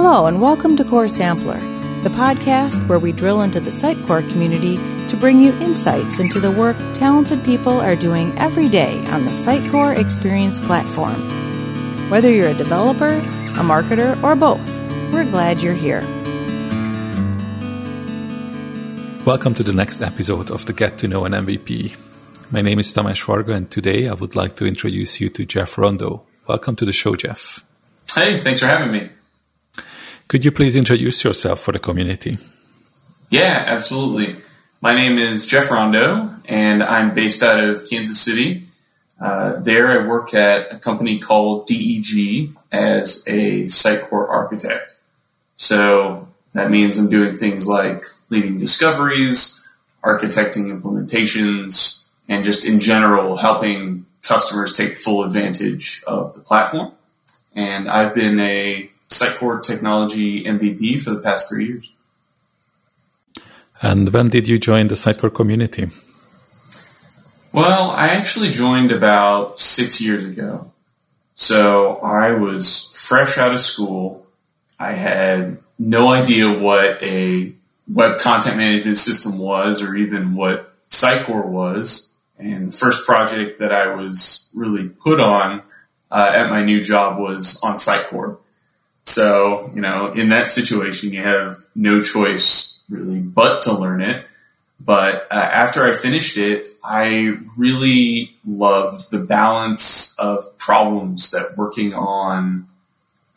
[0.00, 1.58] Hello, and welcome to Core Sampler,
[2.04, 4.76] the podcast where we drill into the Sitecore community
[5.08, 9.32] to bring you insights into the work talented people are doing every day on the
[9.32, 11.18] Sitecore Experience platform.
[12.10, 14.64] Whether you're a developer, a marketer, or both,
[15.12, 16.02] we're glad you're here.
[19.26, 21.96] Welcome to the next episode of the Get to Know an MVP.
[22.52, 25.76] My name is Tamas Varga, and today I would like to introduce you to Jeff
[25.76, 26.22] Rondo.
[26.46, 27.64] Welcome to the show, Jeff.
[28.14, 29.10] Hey, thanks for having me.
[30.28, 32.36] Could you please introduce yourself for the community?
[33.30, 34.36] Yeah, absolutely.
[34.82, 38.64] My name is Jeff Rondo, and I'm based out of Kansas City.
[39.18, 45.00] Uh, there, I work at a company called DEG as a Sitecore architect.
[45.56, 49.66] So that means I'm doing things like leading discoveries,
[50.04, 56.92] architecting implementations, and just in general helping customers take full advantage of the platform.
[57.54, 61.92] And I've been a Sitecore Technology MVP for the past three years.
[63.80, 65.88] And when did you join the Sitecore community?
[67.52, 70.70] Well, I actually joined about six years ago.
[71.34, 74.26] So I was fresh out of school.
[74.78, 77.52] I had no idea what a
[77.86, 82.20] web content management system was or even what Sitecore was.
[82.38, 85.62] And the first project that I was really put on
[86.10, 88.38] uh, at my new job was on Sitecore.
[89.08, 94.22] So, you know, in that situation, you have no choice really but to learn it.
[94.78, 101.94] But uh, after I finished it, I really loved the balance of problems that working
[101.94, 102.66] on,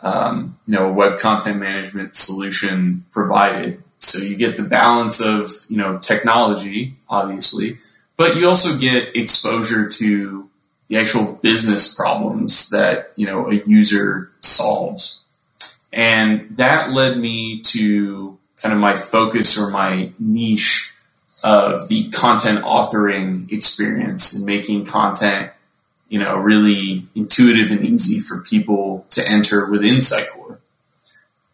[0.01, 3.81] um, you know, a web content management solution provided.
[3.97, 7.77] So you get the balance of, you know, technology, obviously,
[8.17, 10.49] but you also get exposure to
[10.89, 15.20] the actual business problems that, you know, a user solves.
[15.93, 20.93] And that led me to kind of my focus or my niche
[21.43, 25.51] of the content authoring experience and making content,
[26.07, 30.59] you know, really intuitive and easy for people to enter within Sitecore.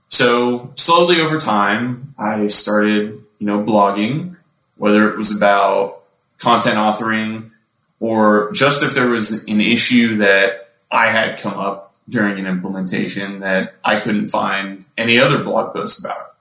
[0.09, 4.35] So slowly over time, I started, you know, blogging,
[4.75, 6.01] whether it was about
[6.37, 7.51] content authoring
[7.99, 13.41] or just if there was an issue that I had come up during an implementation
[13.41, 16.35] that I couldn't find any other blog posts about.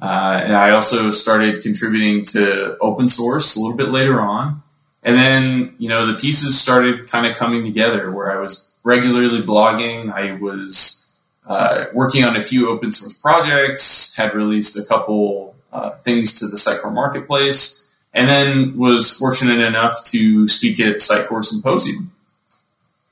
[0.00, 4.62] Uh, and I also started contributing to open source a little bit later on.
[5.02, 9.40] And then, you know, the pieces started kind of coming together where I was regularly
[9.40, 10.12] blogging.
[10.12, 15.90] I was uh, working on a few open source projects, had released a couple uh,
[15.90, 22.12] things to the Sitecore marketplace, and then was fortunate enough to speak at Sitecore Symposium.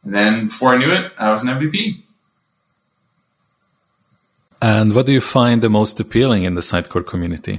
[0.07, 2.01] And then before I knew it, I was an MVP.
[4.63, 7.59] And what do you find the most appealing in the Sitecore community?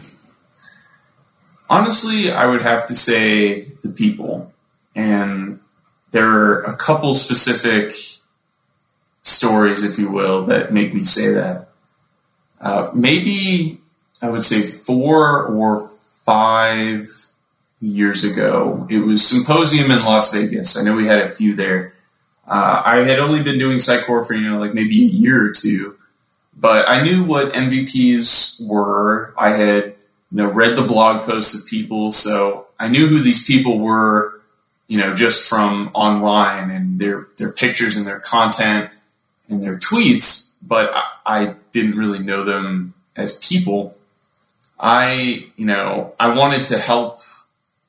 [1.69, 4.53] Honestly, I would have to say the people.
[4.95, 5.59] And
[6.11, 7.91] there are a couple specific
[9.23, 11.67] stories, if you will, that make me say that.
[12.61, 13.81] Uh, maybe
[14.21, 15.85] I would say four or
[16.25, 17.09] five
[17.81, 20.79] years ago, it was Symposium in Las Vegas.
[20.79, 21.93] I know we had a few there.
[22.47, 25.51] Uh, I had only been doing Sitecore for, you know, like maybe a year or
[25.51, 25.97] two,
[26.57, 29.33] but I knew what MVPs were.
[29.37, 29.83] I had,
[30.31, 34.41] you know, read the blog posts of people, so I knew who these people were,
[34.87, 38.91] you know, just from online and their, their pictures and their content
[39.49, 43.97] and their tweets, but I, I didn't really know them as people.
[44.79, 47.19] I, you know, I wanted to help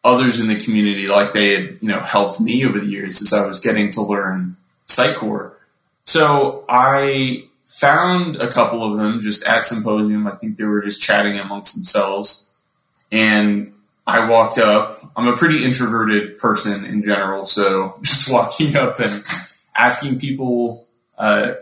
[0.04, 3.32] others in the community like they had, you know, helped me over the years as
[3.32, 5.53] I was getting to learn Sitecore.
[6.04, 10.26] So I found a couple of them just at Symposium.
[10.26, 12.54] I think they were just chatting amongst themselves.
[13.12, 13.69] And
[14.06, 14.98] I walked up.
[15.16, 19.12] I'm a pretty introverted person in general, so just walking up and
[19.76, 20.82] asking people
[21.19, 21.54] uh,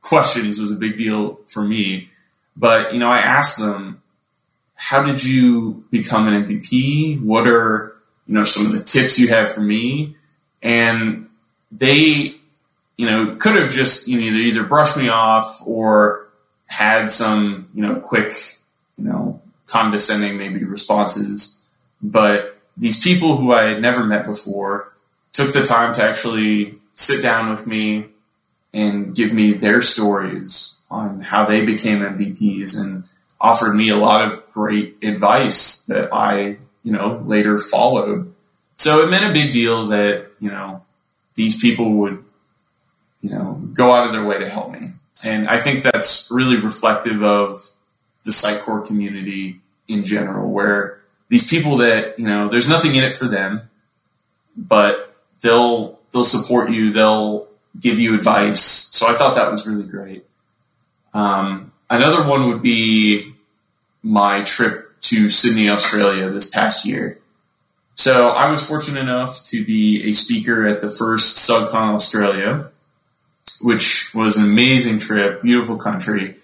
[0.00, 2.08] questions was a big deal for me.
[2.56, 4.01] But, you know, I asked them,
[4.82, 7.22] how did you become an MVP?
[7.22, 7.96] What are
[8.26, 10.16] you know some of the tips you have for me?
[10.60, 11.28] And
[11.70, 12.34] they,
[12.96, 16.26] you know, could have just you know either brushed me off or
[16.66, 18.34] had some you know quick
[18.96, 21.64] you know condescending maybe responses.
[22.02, 24.92] But these people who I had never met before
[25.32, 28.06] took the time to actually sit down with me
[28.74, 33.01] and give me their stories on how they became MVPs and
[33.42, 38.32] offered me a lot of great advice that I, you know, later followed.
[38.76, 40.84] So it meant a big deal that, you know,
[41.34, 42.22] these people would,
[43.20, 44.92] you know, go out of their way to help me.
[45.24, 47.60] And I think that's really reflective of
[48.24, 53.14] the Sitecore community in general, where these people that, you know, there's nothing in it
[53.14, 53.62] for them,
[54.56, 56.92] but they'll, they'll support you.
[56.92, 57.48] They'll
[57.80, 58.60] give you advice.
[58.60, 60.24] So I thought that was really great.
[61.14, 63.31] Um, another one would be
[64.02, 67.18] my trip to Sydney, Australia this past year.
[67.94, 72.70] So I was fortunate enough to be a speaker at the first SUGCON Australia,
[73.60, 76.36] which was an amazing trip, beautiful country.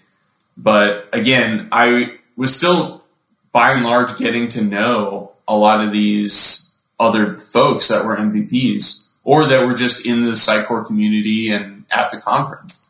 [0.55, 3.03] But again, I was still
[3.51, 9.11] by and large getting to know a lot of these other folks that were MVPs
[9.23, 12.88] or that were just in the Sitecore community and at the conference.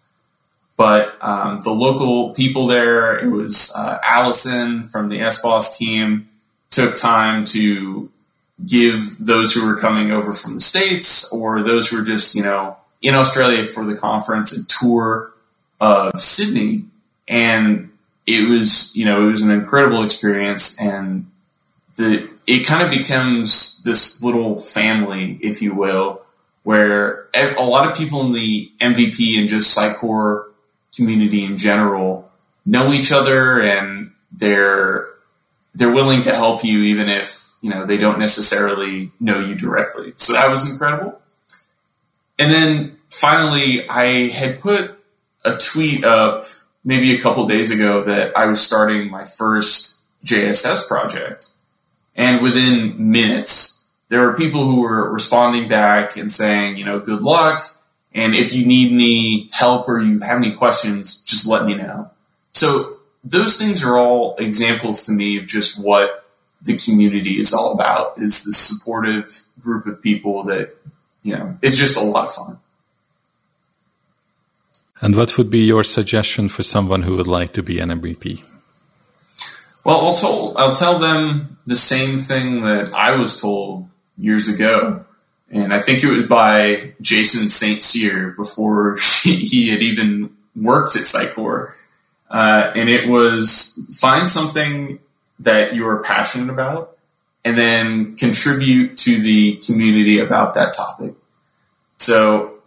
[0.80, 6.30] But um, the local people there, it was uh, Allison from the SBOSS team,
[6.70, 8.10] took time to
[8.66, 12.44] give those who were coming over from the States or those who were just, you
[12.44, 15.34] know, in Australia for the conference a tour
[15.82, 16.86] of Sydney.
[17.28, 17.90] And
[18.26, 20.82] it was, you know, it was an incredible experience.
[20.82, 21.30] And
[21.98, 26.22] the, it kind of becomes this little family, if you will,
[26.64, 30.46] where a lot of people in the MVP and just Sitecore
[30.96, 32.30] community in general
[32.66, 35.08] know each other and they're
[35.74, 40.12] they're willing to help you even if you know they don't necessarily know you directly.
[40.16, 41.20] So that was incredible.
[42.38, 44.98] And then finally, I had put
[45.44, 46.46] a tweet up
[46.86, 51.48] maybe a couple days ago that I was starting my first JSS project,
[52.16, 57.22] and within minutes, there were people who were responding back and saying, you know, good
[57.22, 57.64] luck.
[58.14, 62.10] And if you need any help or you have any questions, just let me know.
[62.52, 66.26] So those things are all examples to me of just what
[66.62, 69.28] the community is all about is the supportive
[69.62, 70.76] group of people that,
[71.24, 72.58] you know, it's just a lot of fun.
[75.02, 78.44] And what would be your suggestion for someone who would like to be an MVP?
[79.86, 85.06] Well, I'll, tell, I'll tell them the same thing that I was told years ago.
[85.52, 87.82] And I think it was by Jason St.
[87.82, 91.74] Cyr before he had even worked at Sitecore.
[92.30, 95.00] Uh, and it was find something
[95.40, 96.96] that you are passionate about
[97.44, 101.16] and then contribute to the community about that topic.
[101.98, 102.60] So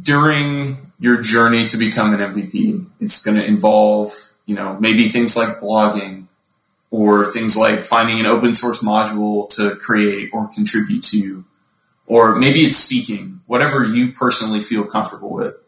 [0.00, 4.12] during your journey to become an MVP, it's going to involve,
[4.46, 6.26] you know, maybe things like blogging
[6.90, 11.44] or things like finding an open source module to create or contribute to,
[12.06, 15.62] or maybe it's speaking, whatever you personally feel comfortable with.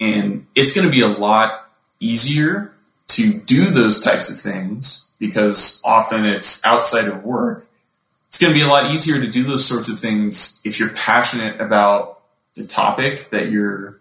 [0.00, 1.68] And it's going to be a lot
[2.00, 2.72] easier
[3.08, 7.66] to do those types of things because often it's outside of work.
[8.26, 10.90] It's going to be a lot easier to do those sorts of things if you're
[10.90, 12.20] passionate about
[12.54, 13.98] the topic that you're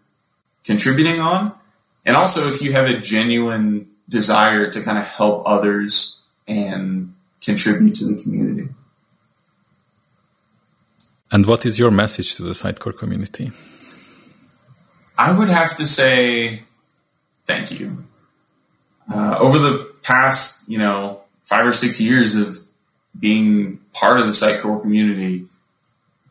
[0.64, 1.52] contributing on.
[2.06, 7.96] And also if you have a genuine desire to kind of help others and contribute
[7.96, 8.70] to the community.
[11.34, 13.50] And what is your message to the Sitecore community?
[15.18, 16.62] I would have to say
[17.42, 18.06] thank you.
[19.12, 22.56] Uh, over the past, you know, five or six years of
[23.20, 25.46] being part of the Sitecore community,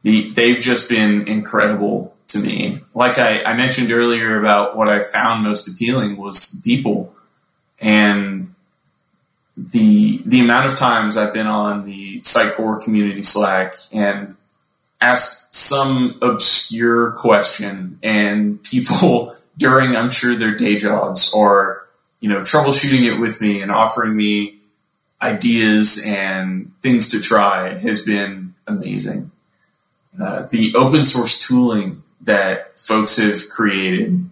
[0.04, 2.78] the, they've just been incredible to me.
[2.94, 7.12] Like I, I mentioned earlier about what I found most appealing was the people
[7.80, 8.48] and
[9.56, 14.36] the the amount of times I've been on the Sitecore community Slack and
[15.02, 21.82] asked some obscure question and people during I'm sure their day jobs are,
[22.20, 24.54] you know troubleshooting it with me and offering me
[25.20, 29.30] ideas and things to try has been amazing.
[30.20, 34.24] Uh, the open source tooling that folks have created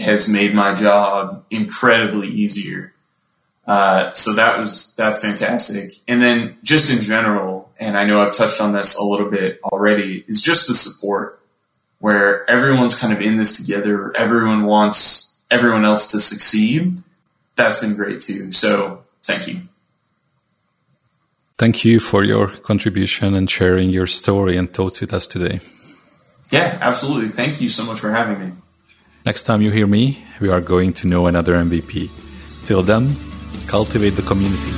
[0.00, 2.92] has made my job incredibly easier.
[3.66, 5.92] Uh, so that was that's fantastic.
[6.08, 9.60] And then just in general, and I know I've touched on this a little bit
[9.64, 11.40] already, is just the support
[11.98, 14.14] where everyone's kind of in this together.
[14.16, 17.02] Everyone wants everyone else to succeed.
[17.56, 18.52] That's been great too.
[18.52, 19.62] So thank you.
[21.56, 25.60] Thank you for your contribution and sharing your story and thoughts with us today.
[26.50, 27.28] Yeah, absolutely.
[27.28, 28.52] Thank you so much for having me.
[29.24, 32.10] Next time you hear me, we are going to know another MVP.
[32.66, 33.16] Till then,
[33.66, 34.72] cultivate the community.